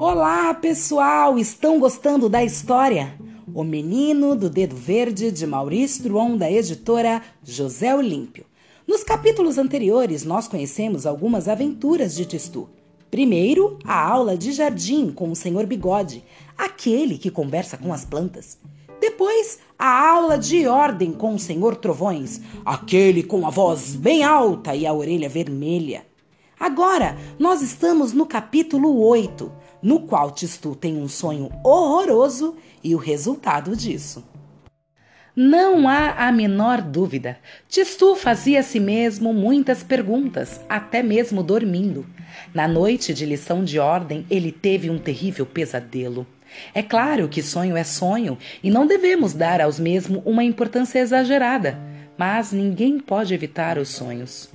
[0.00, 1.36] Olá, pessoal!
[1.40, 3.18] Estão gostando da história?
[3.52, 8.46] O Menino do Dedo Verde, de Maurício Druon, da editora José Olímpio.
[8.86, 12.68] Nos capítulos anteriores, nós conhecemos algumas aventuras de Tistu.
[13.10, 16.22] Primeiro, a aula de jardim com o Senhor Bigode,
[16.56, 18.56] aquele que conversa com as plantas.
[19.00, 24.76] Depois, a aula de ordem com o Senhor Trovões, aquele com a voz bem alta
[24.76, 26.06] e a orelha vermelha.
[26.58, 29.50] Agora, nós estamos no capítulo 8,
[29.82, 34.24] no qual Tistu tem um sonho horroroso e o resultado disso.
[35.34, 37.38] Não há a menor dúvida.
[37.68, 42.04] Tistu fazia a si mesmo muitas perguntas, até mesmo dormindo.
[42.52, 46.26] Na noite de lição de ordem, ele teve um terrível pesadelo.
[46.74, 51.78] É claro que sonho é sonho e não devemos dar aos mesmos uma importância exagerada,
[52.16, 54.50] mas ninguém pode evitar os sonhos.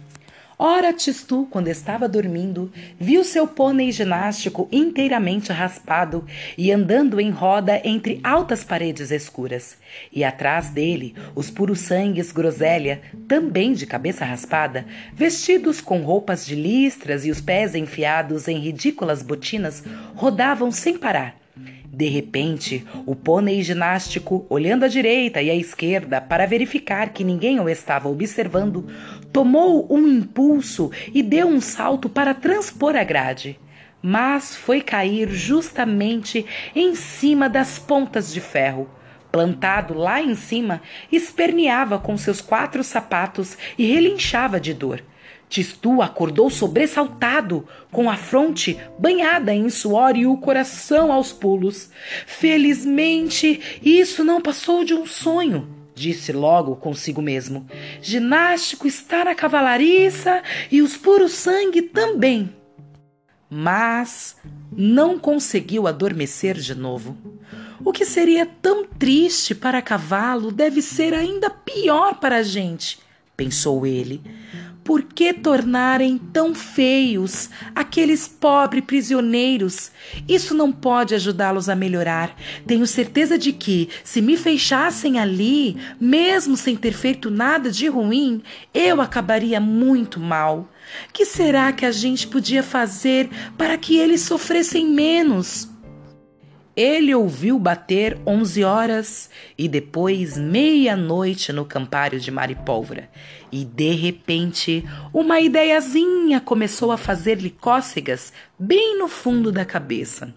[0.65, 6.25] Ora, Tistu, quando estava dormindo, viu seu pônei ginástico inteiramente raspado
[6.57, 9.75] e andando em roda entre altas paredes escuras.
[10.09, 16.55] E atrás dele, os puros sangues groselha, também de cabeça raspada, vestidos com roupas de
[16.55, 19.83] listras e os pés enfiados em ridículas botinas,
[20.15, 21.42] rodavam sem parar
[21.93, 27.59] de repente, o pônei ginástico, olhando à direita e à esquerda para verificar que ninguém
[27.59, 28.87] o estava observando,
[29.31, 33.59] tomou um impulso e deu um salto para transpor a grade.
[34.01, 36.43] Mas foi cair justamente
[36.75, 38.89] em cima das pontas de ferro.
[39.31, 45.03] Plantado lá em cima, esperneava com seus quatro sapatos e relinchava de dor.
[45.53, 51.91] Tistu acordou sobressaltado, com a fronte banhada em suor e o coração aos pulos.
[52.25, 57.67] Felizmente, isso não passou de um sonho, disse logo consigo mesmo.
[58.01, 62.49] Ginástico está na cavalariça e os puros sangue também.
[63.47, 64.35] Mas
[64.75, 67.15] não conseguiu adormecer de novo.
[67.85, 73.02] O que seria tão triste para cavalo deve ser ainda pior para a gente,
[73.35, 74.21] pensou ele.
[74.83, 79.91] Por que tornarem tão feios aqueles pobres prisioneiros?
[80.27, 82.35] Isso não pode ajudá-los a melhorar.
[82.67, 88.43] Tenho certeza de que, se me fechassem ali, mesmo sem ter feito nada de ruim,
[88.73, 90.69] eu acabaria muito mal.
[91.13, 95.72] Que será que a gente podia fazer para que eles sofressem menos?
[96.75, 103.09] Ele ouviu bater onze horas e depois meia-noite no campário de Maripólvora.
[103.51, 104.83] E de repente,
[105.13, 110.33] uma ideiazinha começou a fazer-lhe cócegas bem no fundo da cabeça.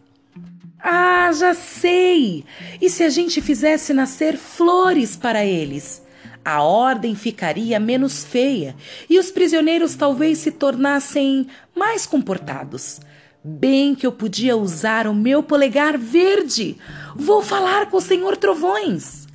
[0.79, 2.45] Ah, já sei!
[2.81, 6.05] E se a gente fizesse nascer flores para eles?
[6.45, 8.77] A ordem ficaria menos feia
[9.11, 13.01] e os prisioneiros talvez se tornassem mais comportados.
[13.49, 16.77] Bem que eu podia usar o meu polegar verde.
[17.15, 19.29] Vou falar com o Senhor Trovões.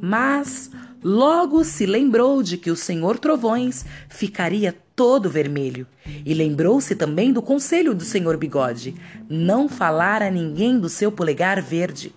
[0.00, 0.70] Mas
[1.04, 5.86] logo se lembrou de que o Senhor Trovões ficaria todo vermelho.
[6.24, 8.94] E lembrou-se também do conselho do Senhor Bigode:
[9.28, 12.14] não falar a ninguém do seu polegar verde.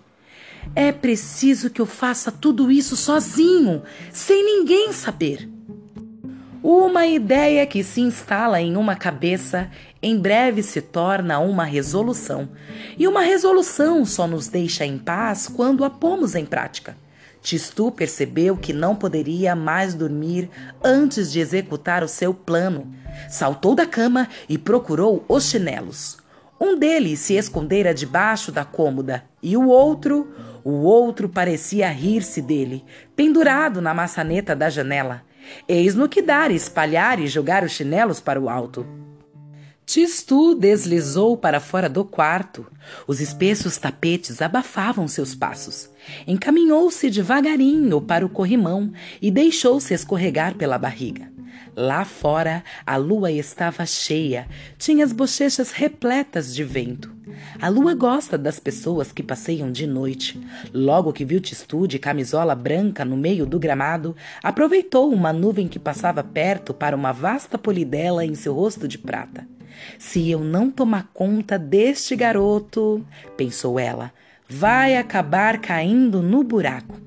[0.74, 5.50] É preciso que eu faça tudo isso sozinho, sem ninguém saber.
[6.62, 9.68] Uma ideia que se instala em uma cabeça
[10.02, 12.48] em breve se torna uma resolução.
[12.98, 16.96] E uma resolução só nos deixa em paz quando a pomos em prática.
[17.40, 20.50] Tistu percebeu que não poderia mais dormir
[20.82, 22.92] antes de executar o seu plano.
[23.28, 26.18] Saltou da cama e procurou os chinelos.
[26.60, 30.32] Um deles se escondera debaixo da cômoda e o outro,
[30.62, 32.84] o outro parecia rir-se dele,
[33.16, 35.22] pendurado na maçaneta da janela.
[35.68, 38.86] Eis no que dar espalhar e jogar os chinelos para o alto.
[39.92, 42.66] Tistu deslizou para fora do quarto.
[43.06, 45.90] Os espessos tapetes abafavam seus passos.
[46.26, 51.30] Encaminhou-se devagarinho para o corrimão e deixou-se escorregar pela barriga.
[51.76, 57.14] Lá fora, a lua estava cheia, tinha as bochechas repletas de vento.
[57.60, 60.40] A lua gosta das pessoas que passeiam de noite.
[60.72, 65.78] Logo que viu Tistu de camisola branca no meio do gramado, aproveitou uma nuvem que
[65.78, 69.46] passava perto para uma vasta polidela em seu rosto de prata.
[69.98, 73.04] Se eu não tomar conta deste garoto,
[73.36, 74.12] pensou ela,
[74.48, 77.00] vai acabar caindo no buraco.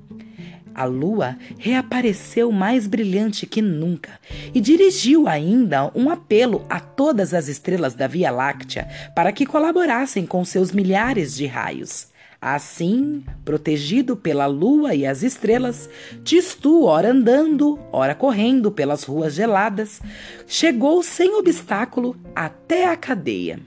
[0.73, 4.19] A lua reapareceu mais brilhante que nunca
[4.53, 8.85] e dirigiu ainda um apelo a todas as estrelas da Via Láctea
[9.15, 12.09] para que colaborassem com seus milhares de raios.
[12.47, 15.89] Assim, protegido pela lua e as estrelas,
[16.24, 20.00] Tistu, ora andando, ora correndo pelas ruas geladas,
[20.45, 23.59] chegou sem obstáculo até a cadeia.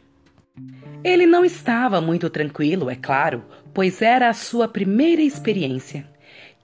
[1.02, 3.42] Ele não estava muito tranquilo, é claro,
[3.74, 6.06] pois era a sua primeira experiência.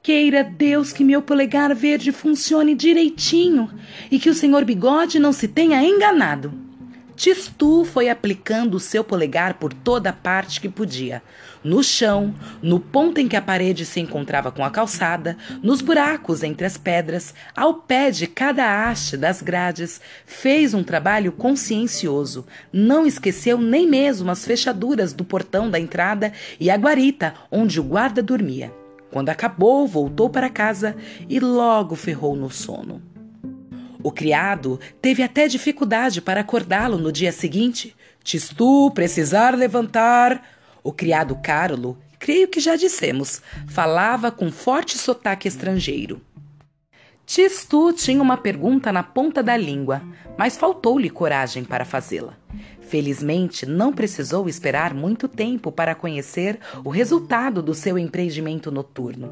[0.00, 3.69] Queira Deus que meu polegar verde funcione direitinho
[4.08, 6.63] e que o senhor Bigode não se tenha enganado.
[7.16, 11.22] Tistu foi aplicando o seu polegar por toda parte que podia.
[11.62, 16.43] No chão, no ponto em que a parede se encontrava com a calçada, nos buracos
[16.43, 22.44] entre as pedras, ao pé de cada haste das grades, fez um trabalho consciencioso.
[22.72, 27.84] Não esqueceu nem mesmo as fechaduras do portão da entrada e a guarita onde o
[27.84, 28.72] guarda dormia.
[29.11, 30.96] Quando acabou, voltou para casa
[31.28, 33.13] e logo ferrou no sono.
[34.04, 37.96] O criado teve até dificuldade para acordá-lo no dia seguinte.
[38.22, 40.46] Tistu, precisar levantar.
[40.82, 46.20] O criado Carlo, creio que já dissemos, falava com forte sotaque estrangeiro.
[47.24, 50.02] Tistu tinha uma pergunta na ponta da língua,
[50.36, 52.36] mas faltou-lhe coragem para fazê-la.
[52.86, 59.31] Felizmente, não precisou esperar muito tempo para conhecer o resultado do seu empreendimento noturno.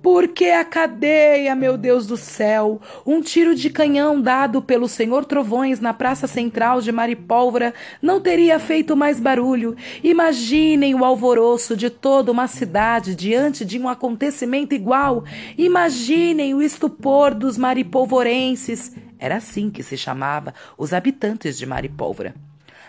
[0.00, 2.80] Por que a cadeia, meu Deus do céu?
[3.04, 8.58] Um tiro de canhão dado pelo senhor Trovões na praça central de Maripólvora não teria
[8.58, 9.76] feito mais barulho.
[10.02, 15.24] Imaginem o alvoroço de toda uma cidade diante de um acontecimento igual.
[15.58, 18.92] Imaginem o estupor dos maripolvorenses.
[19.18, 22.34] Era assim que se chamava os habitantes de Maripólvora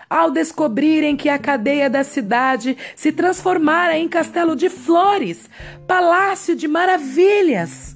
[0.09, 5.49] ao descobrirem que a cadeia da cidade se transformara em castelo de flores,
[5.87, 7.95] palácio de maravilhas.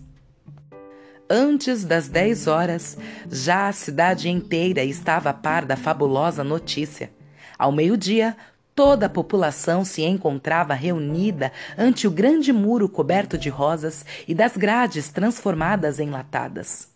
[1.29, 2.97] Antes das dez horas,
[3.29, 7.11] já a cidade inteira estava a par da fabulosa notícia.
[7.57, 8.35] Ao meio-dia,
[8.73, 14.57] toda a população se encontrava reunida ante o grande muro coberto de rosas e das
[14.57, 16.87] grades transformadas em latadas.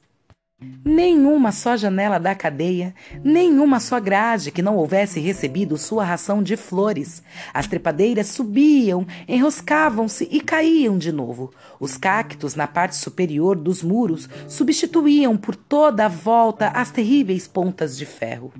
[0.85, 2.93] Nenhuma só janela da cadeia,
[3.23, 7.23] nenhuma só grade que não houvesse recebido sua ração de flores.
[7.53, 11.51] As trepadeiras subiam, enroscavam-se e caíam de novo.
[11.79, 17.97] Os cactos na parte superior dos muros substituíam por toda a volta as terríveis pontas
[17.97, 18.51] de ferro.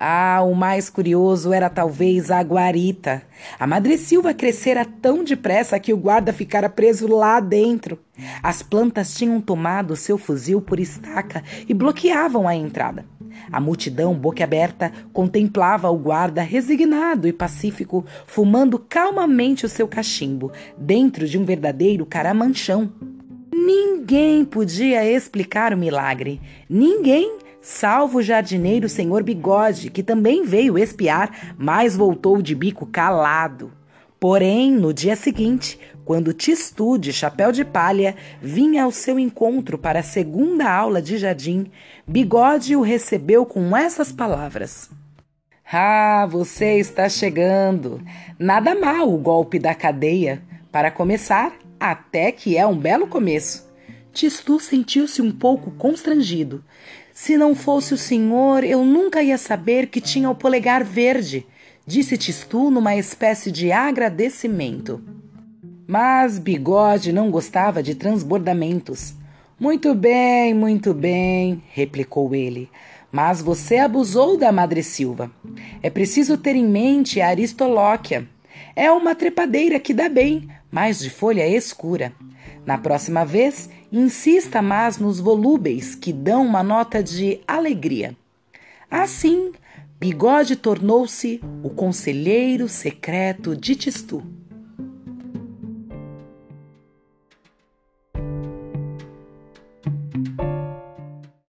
[0.00, 3.22] Ah, o mais curioso era talvez a guarita.
[3.58, 7.98] A madressilva crescera tão depressa que o guarda ficara preso lá dentro.
[8.40, 13.04] As plantas tinham tomado seu fuzil por estaca e bloqueavam a entrada.
[13.50, 21.26] A multidão, boquiaberta, contemplava o guarda resignado e pacífico, fumando calmamente o seu cachimbo, dentro
[21.26, 22.92] de um verdadeiro caramanchão.
[23.52, 26.40] Ninguém podia explicar o milagre.
[26.68, 33.72] Ninguém salvo o jardineiro senhor Bigode, que também veio espiar, mas voltou de bico calado.
[34.20, 40.00] Porém, no dia seguinte, quando Tistu, de chapéu de palha, vinha ao seu encontro para
[40.00, 41.70] a segunda aula de jardim,
[42.06, 44.90] Bigode o recebeu com essas palavras.
[45.70, 48.00] Ah, você está chegando.
[48.38, 50.42] Nada mal o golpe da cadeia.
[50.72, 53.68] Para começar, até que é um belo começo.
[54.10, 56.64] Tistu sentiu-se um pouco constrangido.
[57.20, 61.44] Se não fosse o senhor, eu nunca ia saber que tinha o polegar verde,
[61.84, 65.02] disse Tistu numa espécie de agradecimento.
[65.84, 69.14] Mas Bigode não gostava de transbordamentos.
[69.58, 72.70] Muito bem, muito bem, replicou ele.
[73.10, 75.28] Mas você abusou da Madre Silva.
[75.82, 78.28] É preciso ter em mente a Aristolóquia.
[78.76, 82.12] É uma trepadeira que dá bem, mas de folha escura.
[82.68, 88.14] Na próxima vez, insista mais nos volúveis que dão uma nota de alegria.
[88.90, 89.52] Assim,
[89.98, 94.22] Bigode tornou-se o conselheiro secreto de Tistu.